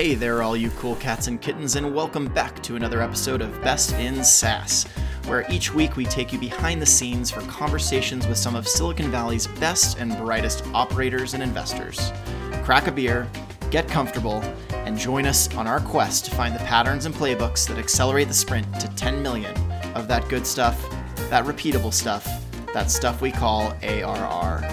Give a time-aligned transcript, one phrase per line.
[0.00, 3.60] Hey there, all you cool cats and kittens, and welcome back to another episode of
[3.60, 4.84] Best in SaaS,
[5.26, 9.10] where each week we take you behind the scenes for conversations with some of Silicon
[9.10, 12.14] Valley's best and brightest operators and investors.
[12.62, 13.28] Crack a beer,
[13.70, 17.76] get comfortable, and join us on our quest to find the patterns and playbooks that
[17.76, 19.54] accelerate the sprint to 10 million
[19.94, 20.80] of that good stuff,
[21.28, 22.26] that repeatable stuff,
[22.72, 24.66] that stuff we call ARR.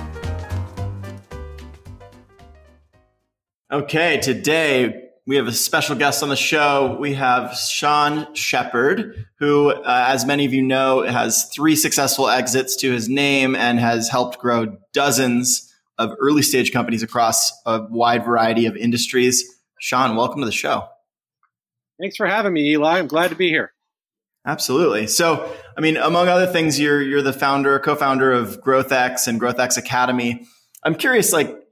[3.69, 6.95] Okay, today we have a special guest on the show.
[7.01, 12.77] We have Sean Sheppard, who, uh, as many of you know, has three successful exits
[12.77, 18.23] to his name and has helped grow dozens of early stage companies across a wide
[18.23, 19.43] variety of industries.
[19.81, 20.87] Sean, welcome to the show.
[21.99, 22.97] Thanks for having me, Eli.
[22.97, 23.73] I'm glad to be here.
[24.45, 25.07] Absolutely.
[25.07, 29.77] So, I mean, among other things, you're you're the founder, co-founder of GrowthX and GrowthX
[29.77, 30.47] Academy.
[30.83, 31.66] I'm curious, like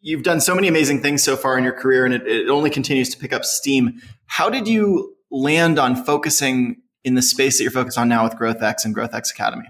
[0.00, 2.70] you've done so many amazing things so far in your career and it, it, only
[2.70, 4.00] continues to pick up steam.
[4.26, 8.34] How did you land on focusing in the space that you're focused on now with
[8.34, 9.68] GrowthX and GrowthX Academy?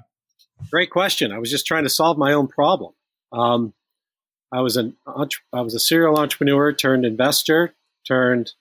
[0.70, 1.33] Great question.
[1.33, 2.92] I was just trying to solve my own problem.
[3.33, 3.72] Um,
[4.53, 7.72] I was an I was a serial entrepreneur turned investor
[8.06, 8.53] turned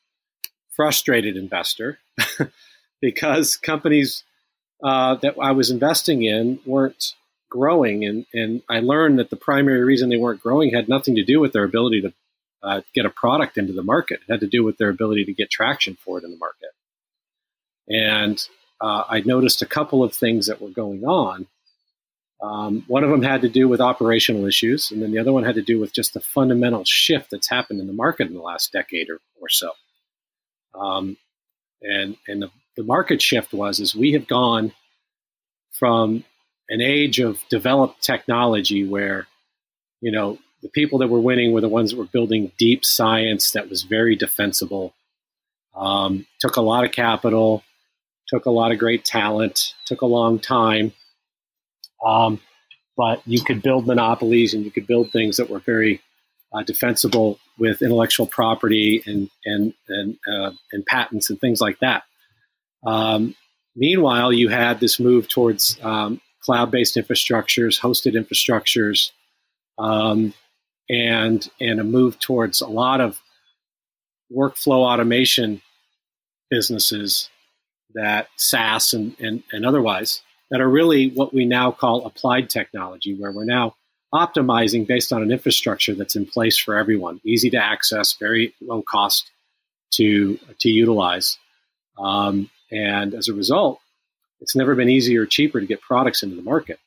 [0.76, 2.00] frustrated investor
[3.02, 4.24] because companies
[4.84, 7.16] uh, that I was investing in weren't
[7.50, 8.06] growing.
[8.06, 11.40] And, and I learned that the primary reason they weren't growing had nothing to do
[11.40, 12.14] with their ability to
[12.62, 14.20] uh, get a product into the market.
[14.28, 16.70] It had to do with their ability to get traction for it in the market.
[17.88, 18.42] And
[18.82, 21.48] uh, I noticed a couple of things that were going on.
[22.42, 25.44] Um, one of them had to do with operational issues, and then the other one
[25.44, 28.42] had to do with just the fundamental shift that's happened in the market in the
[28.42, 29.72] last decade or, or so.
[30.74, 31.18] Um,
[31.82, 34.72] and and the, the market shift was is we have gone
[35.72, 36.24] from
[36.70, 39.28] an age of developed technology where,
[40.02, 43.52] you know, the people that were winning were the ones that were building deep science
[43.52, 44.94] that was very defensible.
[45.76, 47.64] Um, took a lot of capital,
[48.28, 50.94] took a lot of great talent, took a long time.
[52.06, 52.40] Um,
[52.98, 56.02] but you could build monopolies and you could build things that were very
[56.54, 62.04] uh, defensible with intellectual property and and and, uh, and patents and things like that.
[62.86, 63.36] Um,
[63.76, 69.12] meanwhile, you had this move towards um, cloud-based infrastructures, hosted infrastructures,
[69.78, 70.34] um,
[70.90, 73.22] and and a move towards a lot of
[74.36, 75.62] workflow automation
[76.50, 77.30] businesses
[77.94, 83.16] that SaaS and, and, and otherwise that are really what we now call applied technology,
[83.16, 83.76] where we're now
[84.14, 88.82] optimizing based on an infrastructure that's in place for everyone, easy to access, very low
[88.82, 89.30] cost
[89.92, 91.38] to to utilize,
[91.98, 93.80] um, and as a result,
[94.42, 96.80] it's never been easier or cheaper to get products into the market.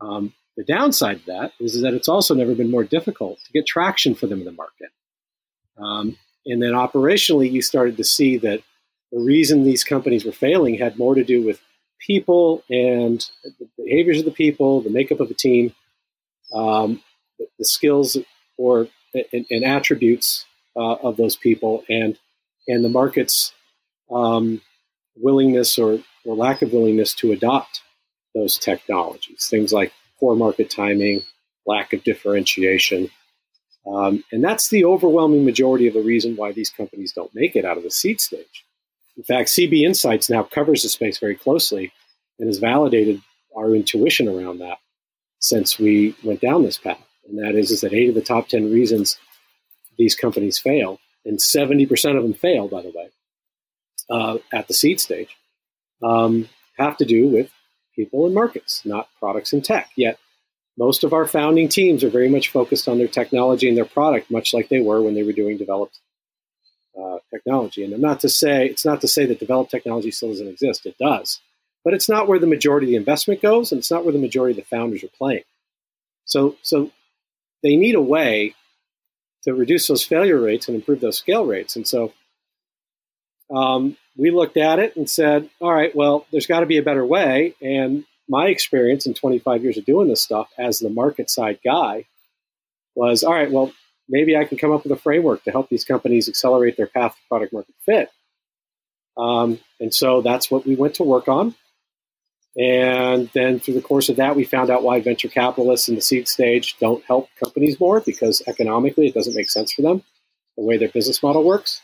[0.00, 3.66] Um, the downside of that is, that it's also never been more difficult to get
[3.66, 4.90] traction for them in the market.
[5.78, 8.62] Um, and then operationally, you started to see that
[9.10, 11.60] the reason these companies were failing had more to do with
[12.06, 15.74] people and the behaviors of the people, the makeup of the team,
[16.52, 17.02] um,
[17.38, 18.16] the, the, skills
[18.58, 18.88] or
[19.32, 20.44] and, and attributes
[20.76, 22.18] uh, of those people, and
[22.68, 23.52] and the market's
[24.10, 24.60] um,
[25.16, 27.82] willingness or or lack of willingness to adopt
[28.34, 29.46] those technologies.
[29.48, 31.22] Things like poor market timing,
[31.66, 33.10] lack of differentiation.
[33.86, 37.64] Um, and that's the overwhelming majority of the reason why these companies don't make it
[37.64, 38.64] out of the seed stage.
[39.16, 41.92] In fact, CB Insights now covers the space very closely
[42.38, 43.20] and has validated
[43.56, 44.78] our intuition around that
[45.38, 46.98] since we went down this path.
[47.28, 49.18] And that is, is that eight of the top 10 reasons
[49.96, 53.10] these companies fail, and 70% of them fail, by the way,
[54.10, 55.36] uh, at the seed stage,
[56.02, 56.48] um,
[56.78, 57.50] have to do with
[57.94, 59.90] people and markets, not products and tech.
[59.96, 60.18] Yet,
[60.76, 64.30] most of our founding teams are very much focused on their technology and their product,
[64.30, 66.00] much like they were when they were doing developed
[67.00, 67.84] uh, technology.
[67.84, 70.86] And I'm not to say it's not to say that developed technology still doesn't exist.
[70.86, 71.40] It does,
[71.84, 74.18] but it's not where the majority of the investment goes, and it's not where the
[74.18, 75.44] majority of the founders are playing.
[76.24, 76.90] So, so
[77.62, 78.54] they need a way
[79.44, 81.76] to reduce those failure rates and improve those scale rates.
[81.76, 82.12] And so,
[83.50, 86.82] um, we looked at it and said, all right, well, there's got to be a
[86.82, 87.54] better way.
[87.60, 92.04] And my experience in 25 years of doing this stuff as the market side guy
[92.94, 93.72] was, all right, well,
[94.08, 97.14] maybe I can come up with a framework to help these companies accelerate their path
[97.14, 98.10] to product market fit.
[99.16, 101.54] Um, and so that's what we went to work on.
[102.56, 106.00] And then through the course of that, we found out why venture capitalists in the
[106.00, 110.04] seed stage don't help companies more because economically it doesn't make sense for them,
[110.56, 111.80] the way their business model works.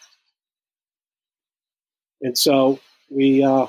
[2.22, 2.81] And so
[3.11, 3.67] we uh,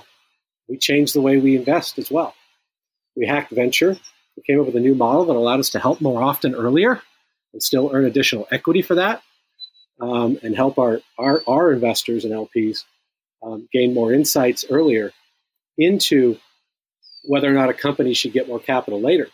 [0.69, 2.35] we changed the way we invest as well.
[3.15, 3.97] We hacked venture.
[4.37, 7.01] We came up with a new model that allowed us to help more often earlier
[7.53, 9.21] and still earn additional equity for that.
[10.01, 12.85] um, and help our, our, our investors and LPs
[13.43, 15.11] um, gain more insights earlier
[15.77, 16.37] into
[17.25, 19.27] whether or not a company should get more capital later.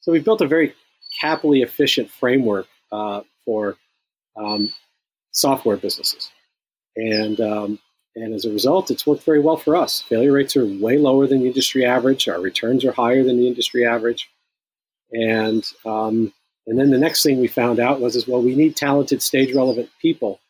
[0.00, 0.74] So we've built a very
[1.20, 3.76] capitally efficient framework uh, for
[4.36, 4.72] um,
[5.32, 6.30] software businesses,
[6.96, 7.78] and um,
[8.14, 10.02] and as a result, it's worked very well for us.
[10.02, 12.28] Failure rates are way lower than the industry average.
[12.28, 14.30] Our returns are higher than the industry average,
[15.10, 16.32] and um,
[16.66, 19.54] and then the next thing we found out was as well we need talented stage
[19.54, 20.40] relevant people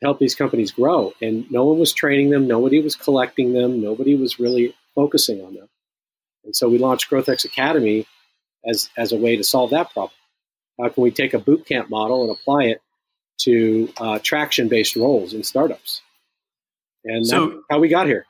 [0.00, 3.80] to help these companies grow, and no one was training them, nobody was collecting them,
[3.82, 5.68] nobody was really focusing on them,
[6.44, 8.06] and so we launched GrowthX Academy
[8.64, 10.12] as as a way to solve that problem.
[10.80, 12.82] How can we take a boot camp model and apply it
[13.38, 16.02] to uh, traction based roles in startups?
[17.06, 18.26] And so, that's how we got here.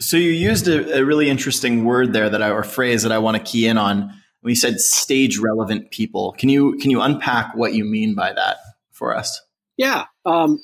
[0.00, 3.18] So you used a, a, really interesting word there that I, or phrase that I
[3.18, 4.14] want to key in on.
[4.42, 8.56] You said stage relevant people, can you can you unpack what you mean by that
[8.90, 9.38] for us?
[9.76, 10.06] Yeah.
[10.24, 10.62] Um,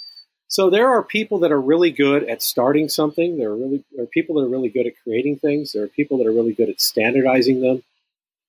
[0.49, 3.37] so there are people that are really good at starting something.
[3.37, 5.73] There are really there are people that are really good at creating things.
[5.73, 7.83] There are people that are really good at standardizing them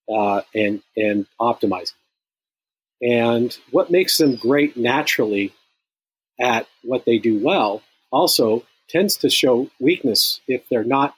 [0.09, 1.95] uh, and and optimizing.
[3.01, 5.53] And what makes them great naturally
[6.39, 7.81] at what they do well
[8.11, 11.15] also tends to show weakness if they're not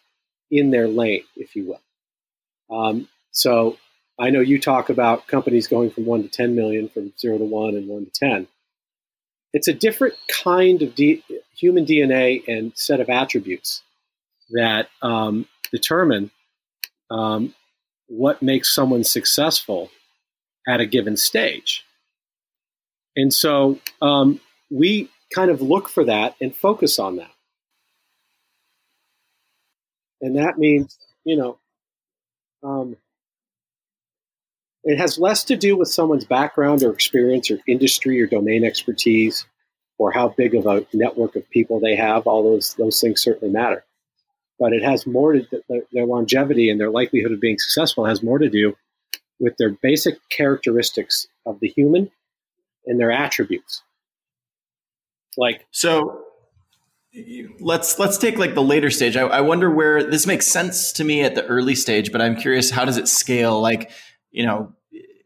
[0.52, 2.76] in their lane, if you will.
[2.76, 3.78] Um, so
[4.20, 7.46] I know you talk about companies going from one to 10 million, from zero to
[7.46, 8.48] one and one to 10.
[9.54, 11.24] It's a different kind of D-
[11.56, 13.82] human DNA and set of attributes
[14.52, 16.32] that um, determine
[17.10, 17.54] um,
[18.08, 19.90] what makes someone successful
[20.68, 21.86] at a given stage.
[23.16, 24.40] And so um,
[24.70, 27.32] we kind of look for that and focus on that.
[30.22, 31.60] And that means, you know,
[32.64, 32.98] um,
[34.84, 39.46] it has less to do with someone's background or experience or industry or domain expertise
[39.98, 42.28] or how big of a network of people they have.
[42.28, 43.84] All those those things certainly matter,
[44.58, 48.24] but it has more to their, their longevity and their likelihood of being successful has
[48.24, 48.76] more to do
[49.40, 52.12] with their basic characteristics of the human
[52.86, 53.84] and their attributes.
[55.38, 56.26] Like so,
[57.60, 59.16] let's let's take like the later stage.
[59.16, 62.36] I, I wonder where this makes sense to me at the early stage, but I'm
[62.36, 63.62] curious how does it scale?
[63.62, 63.92] Like
[64.32, 64.74] you know,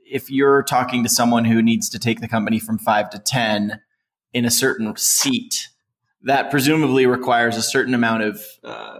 [0.10, 3.82] if you're talking to someone who needs to take the company from five to ten
[4.34, 5.70] in a certain seat,
[6.24, 9.00] that presumably requires a certain amount of uh,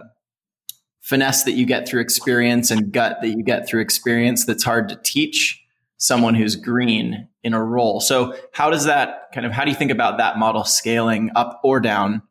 [1.00, 4.88] finesse that you get through experience and gut that you get through experience that's hard
[4.88, 5.60] to teach
[5.96, 8.00] someone who's green in a role.
[8.00, 11.60] So how does that kind of how do you think about that model scaling up
[11.62, 12.22] or down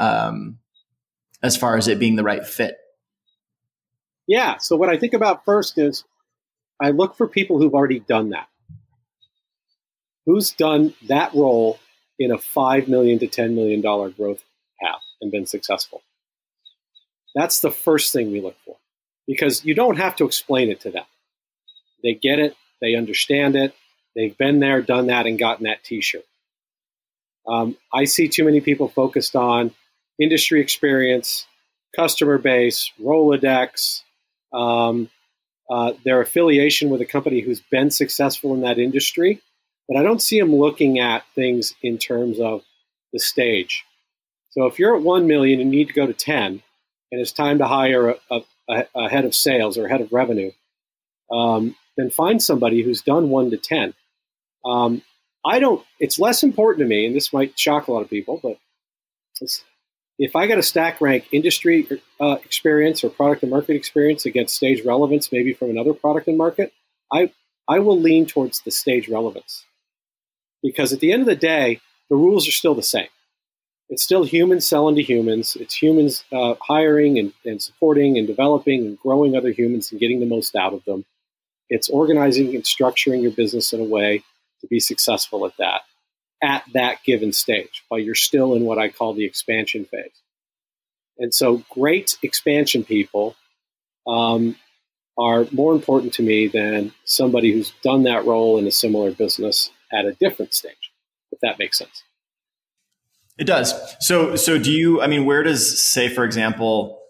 [0.00, 0.58] um,
[1.42, 2.76] as far as it being the right fit?
[4.26, 4.56] Yeah.
[4.58, 6.04] So what I think about first is
[6.80, 8.48] I look for people who've already done that.
[10.26, 11.78] Who's done that role
[12.18, 14.42] in a five million to ten million dollar growth
[14.80, 16.02] path and been successful?
[17.34, 18.76] That's the first thing we look for
[19.26, 21.04] because you don't have to explain it to them.
[22.02, 23.74] They get it, they understand it,
[24.16, 26.24] they've been there, done that, and gotten that t shirt.
[27.46, 29.72] Um, I see too many people focused on
[30.20, 31.46] industry experience,
[31.96, 34.02] customer base, Rolodex,
[34.52, 35.08] um,
[35.70, 39.40] uh, their affiliation with a company who's been successful in that industry.
[39.88, 42.62] But I don't see them looking at things in terms of
[43.12, 43.84] the stage.
[44.50, 46.62] So if you're at 1 million and need to go to 10,
[47.12, 50.12] and it's time to hire a, a, a head of sales or a head of
[50.12, 50.52] revenue,
[51.32, 53.94] um, then find somebody who's done one to 10.
[54.64, 55.02] Um,
[55.44, 58.40] I don't, it's less important to me, and this might shock a lot of people,
[58.42, 58.58] but
[60.20, 61.88] if I got to stack rank industry
[62.20, 66.38] uh, experience or product and market experience against stage relevance, maybe from another product and
[66.38, 66.72] market,
[67.12, 67.32] I,
[67.68, 69.64] I will lean towards the stage relevance.
[70.62, 73.08] Because at the end of the day, the rules are still the same
[73.90, 75.56] it's still humans selling to humans.
[75.58, 80.20] It's humans uh, hiring and, and supporting and developing and growing other humans and getting
[80.20, 81.04] the most out of them.
[81.68, 84.22] It's organizing and structuring your business in a way
[84.60, 85.82] to be successful at that
[86.42, 90.22] at that given stage while you're still in what I call the expansion phase.
[91.18, 93.36] And so, great expansion people
[94.06, 94.56] um,
[95.18, 99.70] are more important to me than somebody who's done that role in a similar business
[99.92, 100.92] at a different stage,
[101.30, 102.04] if that makes sense.
[103.38, 103.74] It does.
[104.00, 105.02] So, so do you?
[105.02, 107.00] I mean, where does, say, for example,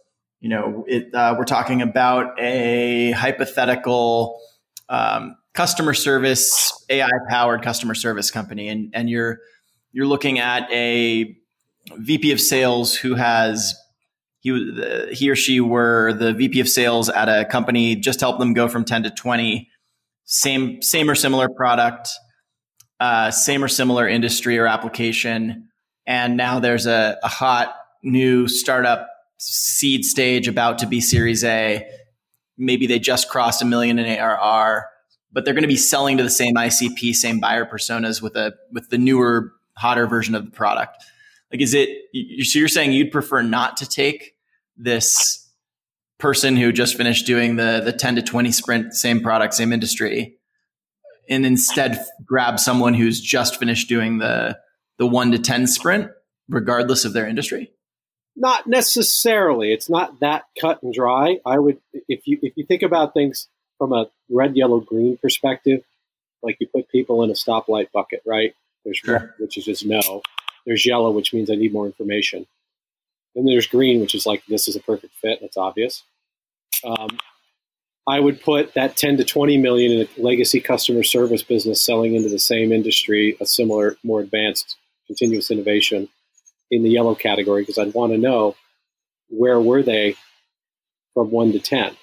[0.41, 4.41] you know, it, uh, we're talking about a hypothetical
[4.89, 9.38] um, customer service AI powered customer service company, and and you're
[9.92, 11.37] you're looking at a
[11.97, 13.75] VP of sales who has
[14.40, 18.54] he he or she were the VP of sales at a company, just help them
[18.54, 19.69] go from ten to twenty,
[20.25, 22.09] same same or similar product
[23.00, 25.69] uh, same or similar industry or application,
[26.07, 31.87] and now there's a, a hot new startup seed stage about to be Series A.
[32.59, 34.87] Maybe they just crossed a million in ARR,
[35.33, 38.55] but they're going to be selling to the same ICP, same buyer personas with a
[38.73, 41.05] with the newer, hotter version of the product.
[41.53, 41.89] Like, is it?
[42.47, 44.35] So you're saying you'd prefer not to take
[44.77, 45.49] this
[46.19, 50.37] person who just finished doing the the 10 to 20 sprint, same product, same industry,
[51.29, 54.59] and instead grab someone who's just finished doing the
[54.99, 56.11] the one to 10 sprint,
[56.49, 57.73] regardless of their industry?
[58.37, 59.73] Not necessarily.
[59.73, 61.39] It's not that cut and dry.
[61.45, 63.49] I would, if you if you think about things
[63.81, 65.83] from a red, yellow, green perspective,
[66.43, 68.55] like you put people in a stoplight bucket, right?
[68.85, 69.15] There's sure.
[69.15, 70.21] red, which is just no.
[70.67, 72.47] There's yellow, which means I need more information.
[73.35, 75.39] And there's green, which is like this is a perfect fit.
[75.41, 76.03] That's obvious.
[76.85, 77.09] Um,
[78.07, 82.15] I would put that 10 to 20 million in a legacy customer service business selling
[82.15, 86.09] into the same industry, a similar, more advanced continuous innovation
[86.71, 88.57] in the yellow category because I'd want to know
[89.29, 90.17] where were they
[91.15, 91.97] from 1 to 10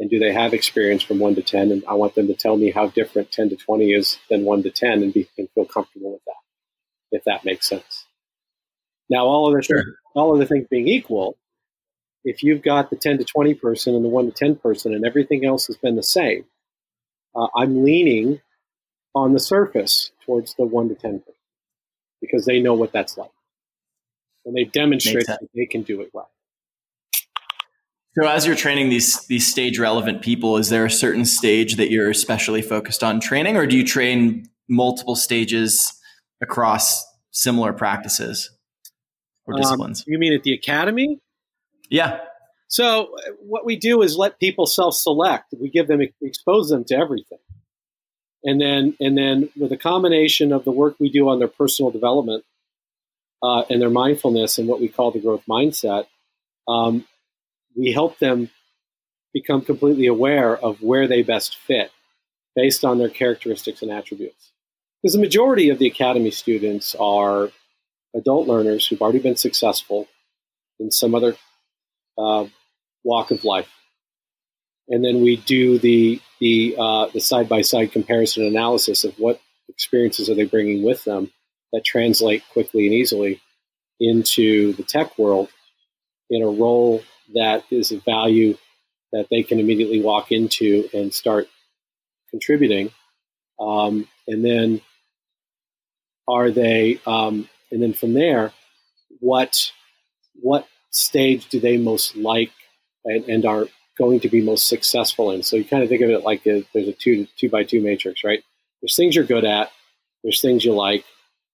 [0.00, 2.56] and do they have experience from 1 to 10 and I want them to tell
[2.56, 5.64] me how different 10 to 20 is than 1 to 10 and, be, and feel
[5.64, 6.34] comfortable with that
[7.14, 8.06] if that makes sense.
[9.08, 9.84] Now all of the sure.
[10.14, 11.36] all of the things being equal,
[12.24, 15.06] if you've got the 10 to 20 person and the 1 to 10 person and
[15.06, 16.44] everything else has been the same,
[17.34, 18.40] uh, I'm leaning
[19.14, 21.34] on the surface towards the 1 to 10 person
[22.20, 23.30] because they know what that's like.
[24.44, 26.30] And they demonstrate that they can do it well.
[28.16, 31.90] So as you're training these these stage relevant people, is there a certain stage that
[31.90, 35.92] you're especially focused on training or do you train multiple stages
[36.40, 38.50] across similar practices
[39.46, 40.00] or um, disciplines?
[40.00, 41.18] Um, you mean at the academy?
[41.90, 42.20] Yeah.
[42.68, 45.54] So what we do is let people self-select.
[45.60, 47.38] We give them expose them to everything,
[48.42, 51.90] and then and then with a combination of the work we do on their personal
[51.90, 52.44] development
[53.42, 56.06] uh, and their mindfulness and what we call the growth mindset,
[56.66, 57.06] um,
[57.76, 58.50] we help them
[59.32, 61.90] become completely aware of where they best fit
[62.54, 64.52] based on their characteristics and attributes.
[65.02, 67.50] Because the majority of the academy students are
[68.14, 70.06] adult learners who've already been successful
[70.78, 71.36] in some other
[72.16, 72.46] uh,
[73.02, 73.68] walk of life.
[74.88, 79.40] And then we do the the uh, the side by side comparison analysis of what
[79.68, 81.32] experiences are they bringing with them
[81.72, 83.40] that translate quickly and easily
[83.98, 85.48] into the tech world
[86.30, 87.02] in a role
[87.34, 88.56] that is of value
[89.12, 91.48] that they can immediately walk into and start
[92.30, 92.90] contributing.
[93.60, 94.80] Um, and then
[96.26, 98.52] are they um, and then from there
[99.20, 99.70] what
[100.40, 102.52] what stage do they most like
[103.04, 103.66] and, and, are
[103.98, 105.42] going to be most successful in.
[105.42, 107.80] So you kind of think of it like a, there's a two two by two
[107.80, 108.42] matrix, right?
[108.80, 109.70] There's things you're good at,
[110.22, 111.04] there's things you like,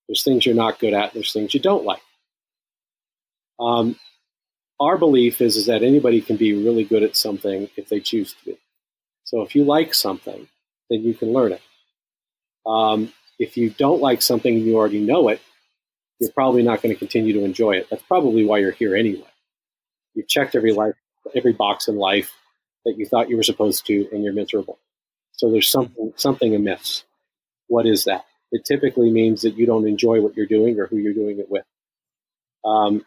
[0.08, 2.02] there's things you're not good at, there's things you don't like.
[3.58, 3.96] Um,
[4.80, 8.32] our belief is is that anybody can be really good at something if they choose
[8.32, 8.58] to be.
[9.24, 10.48] So if you like something,
[10.88, 11.62] then you can learn it.
[12.66, 15.40] Um, if you don't like something and you already know it,
[16.18, 17.88] you're probably not going to continue to enjoy it.
[17.90, 19.28] That's probably why you're here anyway.
[20.14, 20.94] You've checked every life,
[21.34, 22.32] every box in life
[22.84, 24.78] that you thought you were supposed to, and you're miserable.
[25.32, 27.04] So there's something something amiss.
[27.68, 28.26] What is that?
[28.52, 31.50] It typically means that you don't enjoy what you're doing or who you're doing it
[31.50, 31.64] with.
[32.64, 33.06] Um,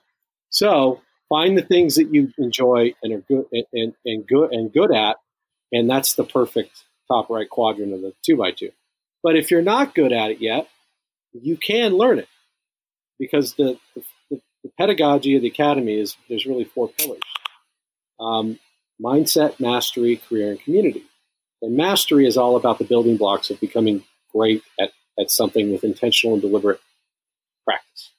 [0.49, 4.93] so find the things that you enjoy and are good and, and, good and good
[4.93, 5.17] at,
[5.71, 8.71] and that's the perfect top right quadrant of the two by two.
[9.21, 10.67] But if you're not good at it yet,
[11.33, 12.27] you can learn it
[13.17, 14.03] because the, the
[14.63, 17.19] the pedagogy of the academy is there's really four pillars
[18.19, 18.59] um,
[19.03, 21.03] mindset, mastery, career, and community.
[21.61, 24.03] And mastery is all about the building blocks of becoming
[24.33, 26.79] great at, at something with intentional and deliberate
[27.65, 28.11] practice.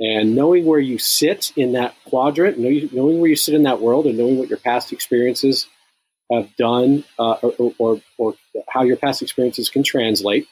[0.00, 4.06] And knowing where you sit in that quadrant, knowing where you sit in that world,
[4.06, 5.66] and knowing what your past experiences
[6.32, 8.34] have done, uh, or, or, or
[8.68, 10.48] how your past experiences can translate.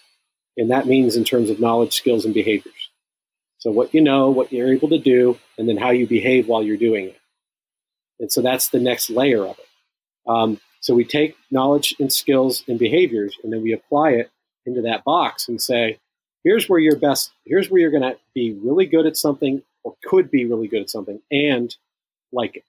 [0.58, 2.90] And that means in terms of knowledge, skills, and behaviors.
[3.58, 6.62] So what you know, what you're able to do, and then how you behave while
[6.62, 7.20] you're doing it.
[8.20, 10.30] And so that's the next layer of it.
[10.30, 14.30] Um, so we take knowledge and skills and behaviors, and then we apply it
[14.66, 15.98] into that box and say,
[16.44, 19.94] here's where you're best, here's where you're going to be really good at something or
[20.04, 21.76] could be really good at something and
[22.32, 22.64] like it.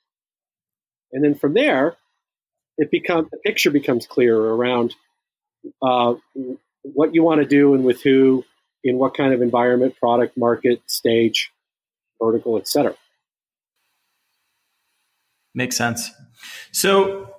[1.12, 1.96] And then from there,
[2.78, 4.96] it becomes the picture becomes clearer around
[5.82, 6.16] uh,
[6.84, 8.46] what you want to do and with who
[8.84, 11.52] in what kind of environment, product, market, stage,
[12.22, 12.96] vertical, etc.
[15.54, 16.10] Makes sense.
[16.72, 17.36] So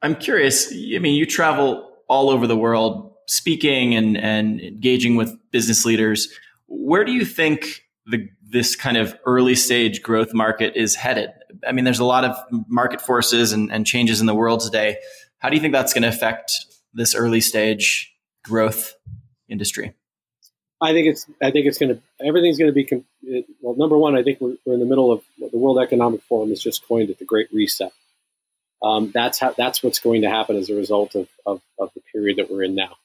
[0.00, 0.72] I'm curious.
[0.72, 6.28] I mean, you travel all over the world speaking and, and engaging with business leaders.
[6.66, 11.30] Where do you think the, this kind of early stage growth market is headed?
[11.66, 12.36] I mean, there's a lot of
[12.68, 14.98] market forces and, and changes in the world today.
[15.38, 16.52] How do you think that's going to affect
[16.92, 18.14] this early stage
[18.44, 18.94] growth
[19.48, 19.94] industry?
[20.80, 23.04] I think it's I think it's going to everything's going to be
[23.60, 23.74] well.
[23.76, 26.62] Number one, I think we're, we're in the middle of the World Economic Forum has
[26.62, 27.92] just coined it the Great Reset.
[28.82, 32.02] Um, that's how that's what's going to happen as a result of, of, of the
[32.12, 32.96] period that we're in now,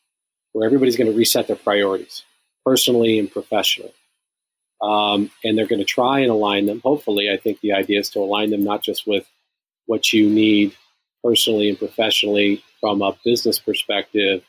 [0.53, 2.23] where everybody's going to reset their priorities,
[2.65, 3.93] personally and professionally,
[4.81, 6.81] um, and they're going to try and align them.
[6.83, 9.27] Hopefully, I think the idea is to align them not just with
[9.85, 10.75] what you need
[11.23, 14.43] personally and professionally from a business perspective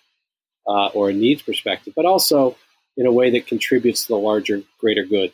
[0.67, 2.57] uh, or a needs perspective, but also
[2.97, 5.33] in a way that contributes to the larger, greater good,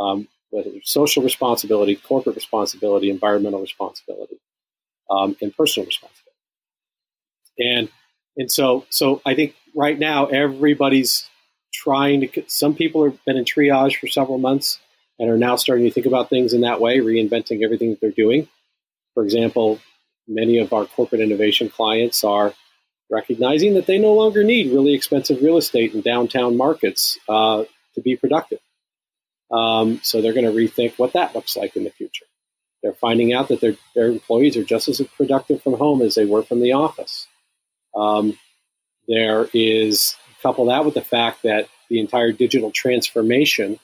[0.00, 4.38] um, whether it's social responsibility, corporate responsibility, environmental responsibility,
[5.10, 6.24] um, and personal responsibility.
[7.58, 7.88] And
[8.36, 11.30] and so so I think right now everybody's
[11.72, 12.44] trying to.
[12.48, 14.80] Some people have been in triage for several months
[15.18, 18.10] and are now starting to think about things in that way, reinventing everything that they're
[18.10, 18.48] doing.
[19.14, 19.78] For example,
[20.26, 22.52] many of our corporate innovation clients are
[23.10, 28.00] recognizing that they no longer need really expensive real estate in downtown markets uh, to
[28.00, 28.58] be productive.
[29.50, 32.26] Um, so they're going to rethink what that looks like in the future.
[32.82, 36.26] They're finding out that their, their employees are just as productive from home as they
[36.26, 37.26] were from the office.
[37.96, 38.38] Um,
[39.08, 43.80] there is, couple that with the fact that the entire digital transformation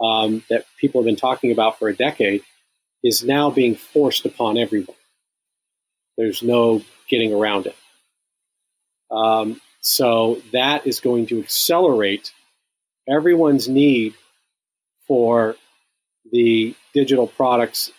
[0.00, 2.42] um, that people have been talking about for a decade
[3.02, 4.96] is now being forced upon everyone.
[6.18, 7.76] There's no getting around it.
[9.10, 12.32] Um, so that is going to accelerate
[13.08, 14.14] everyone's need
[15.06, 15.56] for
[16.32, 17.92] the digital products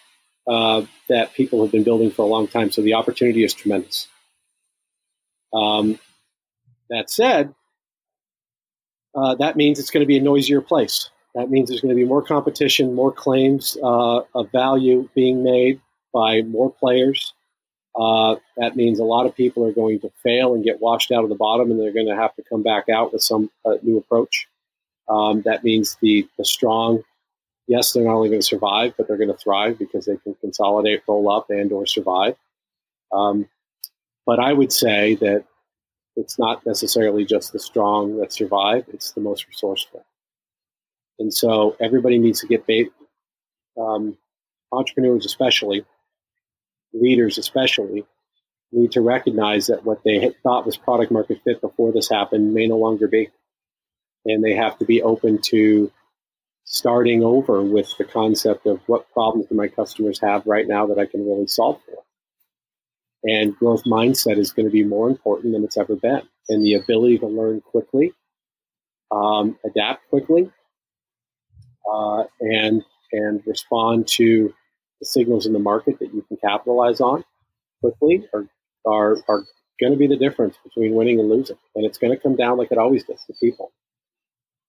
[0.48, 2.72] uh, that people have been building for a long time.
[2.72, 4.08] So the opportunity is tremendous.
[5.54, 6.00] Um,
[6.90, 7.54] that said,
[9.16, 11.10] uh, that means it's going to be a noisier place.
[11.36, 15.82] That means there's going to be more competition, more claims uh, of value being made
[16.14, 17.34] by more players.
[17.98, 21.24] Uh, that means a lot of people are going to fail and get washed out
[21.24, 23.76] of the bottom, and they're going to have to come back out with some uh,
[23.82, 24.48] new approach.
[25.08, 27.04] Um, that means the, the strong,
[27.68, 30.36] yes, they're not only going to survive, but they're going to thrive because they can
[30.36, 32.36] consolidate, roll up, and or survive.
[33.12, 33.48] Um,
[34.26, 35.46] but I would say that
[36.16, 40.06] it's not necessarily just the strong that survive; it's the most resourceful.
[41.20, 42.92] And so everybody needs to get bait.
[43.80, 44.18] Um,
[44.72, 45.86] entrepreneurs, especially,
[46.94, 48.06] leaders especially
[48.72, 52.68] need to recognize that what they thought was product market fit before this happened may
[52.68, 53.30] no longer be.
[54.26, 55.92] And they have to be open to
[56.66, 61.00] starting over with the concept of what problems do my customers have right now that
[61.00, 62.04] I can really solve for.
[63.28, 66.22] And growth mindset is going to be more important than it's ever been.
[66.50, 68.14] And the ability to learn quickly,
[69.12, 70.52] um, adapt quickly,
[71.92, 74.54] uh, and and respond to
[75.00, 77.24] the signals in the market that you can capitalize on
[77.82, 78.48] quickly are
[78.86, 79.44] are, are
[79.80, 81.58] going to be the difference between winning and losing.
[81.76, 83.72] And it's going to come down like it always does to people.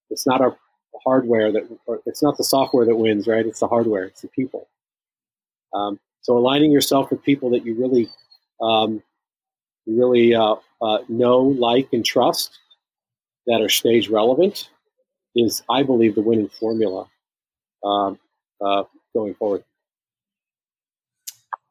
[0.09, 0.57] It's not our
[1.05, 1.69] hardware that,
[2.05, 3.45] it's not the software that wins, right?
[3.45, 4.67] It's the hardware, it's the people.
[5.73, 8.09] Um, so aligning yourself with people that you really,
[8.61, 9.03] um,
[9.85, 12.57] really uh, uh, know, like, and trust
[13.47, 14.69] that are stage relevant
[15.35, 17.07] is, I believe, the winning formula
[17.83, 18.19] um,
[18.63, 19.63] uh, going forward.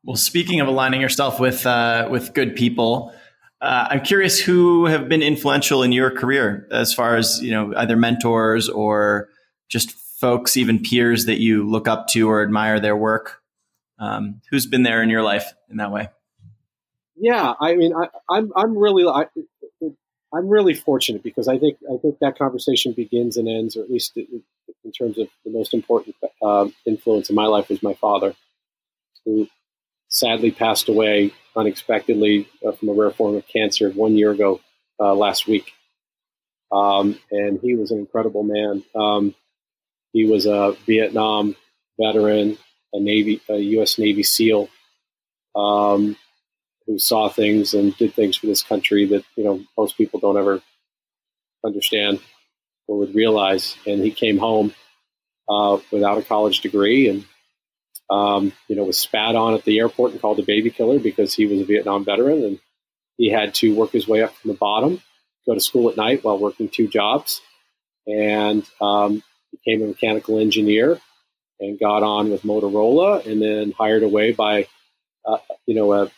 [0.04, 3.12] Well, speaking of aligning yourself with uh, with good people,
[3.60, 7.74] uh, I'm curious who have been influential in your career, as far as you know,
[7.76, 9.28] either mentors or
[9.68, 13.42] just folks, even peers that you look up to or admire their work.
[13.98, 16.08] Um, who's been there in your life in that way?
[17.16, 19.26] Yeah, I mean, I, am I'm, I'm really I,
[20.34, 23.90] I'm really fortunate because I think I think that conversation begins and ends, or at
[23.90, 28.34] least in terms of the most important uh, influence in my life was my father,
[29.24, 29.48] who
[30.08, 34.60] sadly passed away unexpectedly uh, from a rare form of cancer one year ago
[35.00, 35.72] uh, last week.
[36.70, 38.84] Um, and he was an incredible man.
[38.94, 39.34] Um,
[40.12, 41.56] he was a Vietnam
[42.00, 42.58] veteran,
[42.92, 43.98] a Navy, a U.S.
[43.98, 44.68] Navy SEAL,
[45.54, 46.16] um,
[46.86, 50.38] who saw things and did things for this country that you know most people don't
[50.38, 50.60] ever
[51.64, 52.20] understand
[52.86, 53.76] or would realize.
[53.86, 54.72] And he came home
[55.48, 57.24] uh, without a college degree and
[58.10, 61.34] um, you know, was spat on at the airport and called a baby killer because
[61.34, 62.60] he was a Vietnam veteran and
[63.16, 65.02] he had to work his way up from the bottom,
[65.46, 67.40] go to school at night while working two jobs,
[68.06, 71.00] and um, became a mechanical engineer
[71.58, 74.68] and got on with Motorola and then hired away by,
[75.24, 76.10] uh, you know, a,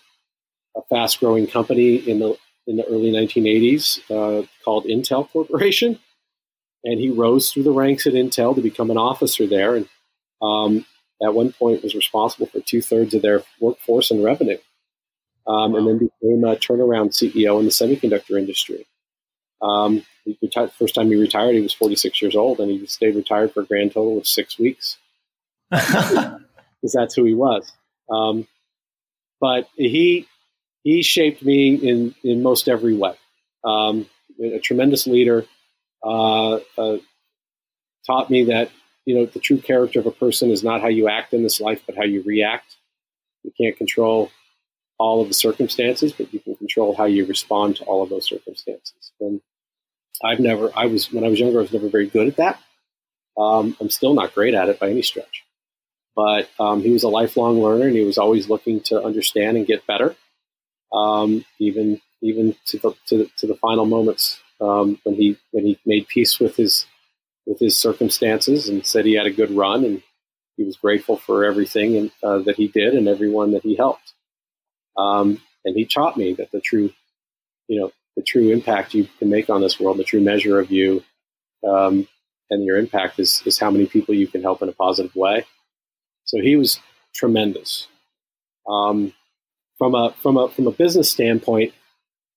[0.77, 5.99] a fast growing company in the in the early 1980s uh, called Intel Corporation,
[6.85, 9.89] and he rose through the ranks at Intel to become an officer there, and
[10.43, 10.85] um,
[11.23, 14.59] at one point was responsible for two thirds of their workforce and revenue,
[15.47, 15.79] um, wow.
[15.79, 18.87] and then became a turnaround CEO in the semiconductor industry.
[19.63, 20.05] Um,
[20.43, 23.63] retired, first time he retired, he was 46 years old, and he stayed retired for
[23.63, 24.99] a grand total of six weeks.
[26.81, 27.73] Because that's who he was.
[28.09, 28.47] Um,
[29.41, 30.29] but he
[30.89, 33.15] he shaped me in in most every way.
[33.63, 34.09] Um,
[34.43, 35.45] a tremendous leader,
[36.03, 36.99] uh, uh,
[38.07, 38.71] taught me that
[39.05, 41.61] you know the true character of a person is not how you act in this
[41.61, 42.77] life, but how you react.
[43.43, 44.31] You can't control
[44.99, 48.27] all of the circumstances, but you can control how you respond to all of those
[48.27, 49.13] circumstances.
[49.21, 49.43] And
[50.25, 52.61] I've never, I was when I was younger, I was never very good at that.
[53.37, 55.45] Um, I'm still not great at it by any stretch.
[56.17, 59.67] But um, he was a lifelong learner, and he was always looking to understand and
[59.67, 60.17] get better,
[60.93, 65.65] um, even even to the, to the, to the final moments um, when he when
[65.65, 66.87] he made peace with his
[67.47, 70.03] with his circumstances and said he had a good run and
[70.57, 74.13] he was grateful for everything and, uh, that he did and everyone that he helped.
[74.97, 76.91] Um, and he taught me that the true,
[77.69, 80.71] you know, the true impact you can make on this world, the true measure of
[80.71, 81.03] you
[81.67, 82.07] um,
[82.51, 85.47] and your impact is, is how many people you can help in a positive way.
[86.25, 86.81] So he was
[87.15, 87.87] tremendous.
[88.69, 89.15] Um,
[89.79, 91.73] from a from a from a business standpoint,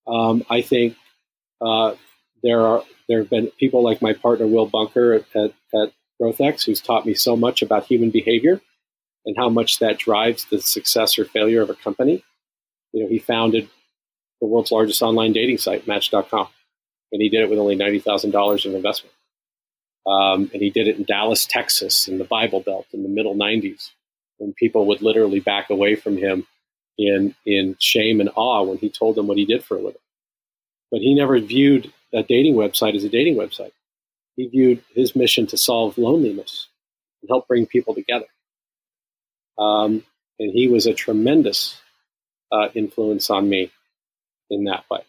[0.07, 0.95] um, I think
[1.59, 1.95] uh,
[2.43, 6.81] there are there have been people like my partner Will Bunker at, at, GrowthX who's
[6.81, 8.61] taught me so much about human behavior
[9.25, 12.23] and how much that drives the success or failure of a company.
[12.93, 13.67] You know, he founded
[14.39, 16.47] the world's largest online dating site, Match.com,
[17.11, 19.15] and he did it with only ninety thousand dollars in investment.
[20.05, 23.35] Um, and he did it in Dallas, Texas, in the Bible Belt in the middle
[23.35, 23.91] 90s,
[24.37, 26.47] when people would literally back away from him
[26.97, 30.01] in, in shame and awe when he told them what he did for a living.
[30.91, 33.71] But he never viewed a dating website as a dating website.
[34.35, 36.67] He viewed his mission to solve loneliness
[37.21, 38.25] and help bring people together.
[39.57, 40.03] Um,
[40.39, 41.79] and he was a tremendous
[42.51, 43.71] uh, influence on me
[44.49, 45.03] in that way.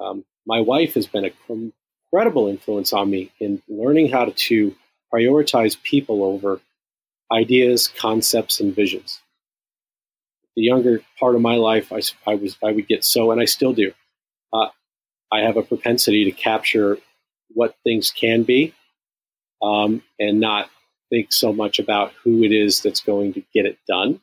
[0.00, 1.70] Um, my wife has been a
[2.12, 4.74] incredible influence on me in learning how to
[5.12, 6.60] prioritize people over
[7.32, 9.20] ideas, concepts, and visions.
[10.56, 13.46] The younger part of my life, I, I was I would get so, and I
[13.46, 13.92] still do.
[14.52, 14.68] Uh,
[15.32, 16.98] I have a propensity to capture
[17.48, 18.74] what things can be,
[19.62, 20.68] um, and not
[21.10, 24.20] think so much about who it is that's going to get it done.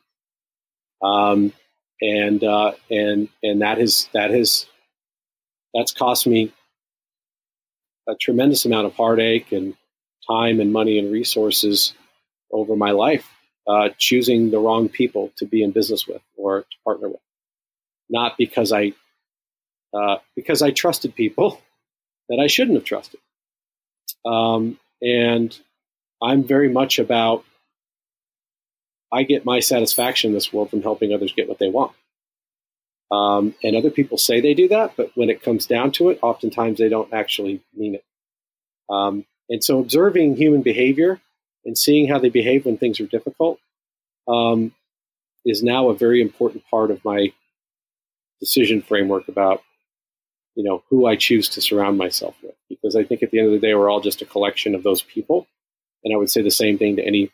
[1.02, 1.52] Um,
[2.00, 4.66] and uh, and and that has that has
[5.74, 6.52] that's cost me
[8.08, 9.74] a tremendous amount of heartache and
[10.28, 11.94] time and money and resources
[12.52, 13.28] over my life,
[13.70, 17.20] uh, choosing the wrong people to be in business with or to partner with.
[18.08, 18.94] Not because I,
[19.94, 21.60] uh, because I trusted people
[22.28, 23.20] that I shouldn't have trusted.
[24.26, 25.56] Um, and
[26.20, 27.44] I'm very much about,
[29.12, 31.92] I get my satisfaction in this world from helping others get what they want.
[33.12, 36.20] Um, and other people say they do that, but when it comes down to it,
[36.22, 38.04] oftentimes they don't actually mean it.
[38.88, 41.20] Um, and so observing human behavior
[41.64, 43.58] and seeing how they behave when things are difficult
[44.28, 44.72] um,
[45.44, 47.32] is now a very important part of my
[48.40, 49.62] decision framework about
[50.54, 52.54] you know who I choose to surround myself with.
[52.68, 54.82] Because I think at the end of the day we're all just a collection of
[54.82, 55.46] those people.
[56.04, 57.30] And I would say the same thing to any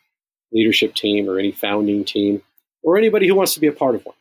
[0.51, 2.41] leadership team or any founding team
[2.83, 4.15] or anybody who wants to be a part of one.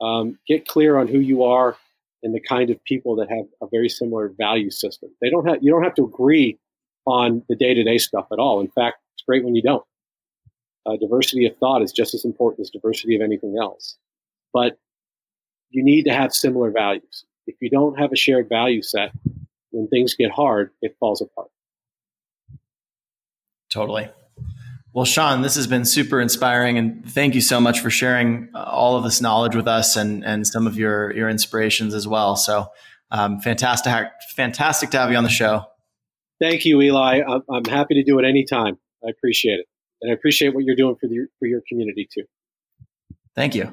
[0.00, 1.76] Um, get clear on who you are
[2.22, 5.10] and the kind of people that have a very similar value system.
[5.20, 6.58] They don't have you don't have to agree
[7.06, 8.60] on the day to day stuff at all.
[8.60, 9.84] In fact, it's great when you don't.
[10.84, 13.96] Uh, diversity of thought is just as important as diversity of anything else.
[14.52, 14.78] But
[15.70, 17.24] you need to have similar values.
[17.46, 19.12] If you don't have a shared value set,
[19.70, 21.48] when things get hard, it falls apart.
[23.72, 24.08] Totally.
[24.92, 28.62] Well, Sean, this has been super inspiring, and thank you so much for sharing uh,
[28.62, 32.36] all of this knowledge with us and and some of your your inspirations as well.
[32.36, 32.66] So,
[33.10, 35.64] um, fantastic, fantastic to have you on the show.
[36.40, 37.20] Thank you, Eli.
[37.48, 38.78] I'm, happy to do it anytime.
[39.04, 39.66] I appreciate it,
[40.00, 42.24] and I appreciate what you're doing for the, for your community too.
[43.34, 43.72] Thank you.